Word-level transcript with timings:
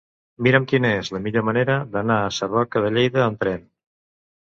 Mira'm 0.45 0.65
quina 0.71 0.93
és 1.01 1.11
la 1.17 1.21
millor 1.27 1.45
manera 1.51 1.77
d'anar 1.93 2.19
a 2.25 2.35
Sarroca 2.41 2.85
de 2.89 2.93
Lleida 2.99 3.25
amb 3.31 3.43
tren. 3.47 3.73